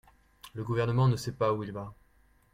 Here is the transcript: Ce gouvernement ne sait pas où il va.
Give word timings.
Ce 0.55 0.59
gouvernement 0.61 1.07
ne 1.07 1.15
sait 1.15 1.33
pas 1.33 1.53
où 1.53 1.61
il 1.61 1.71
va. 1.73 1.93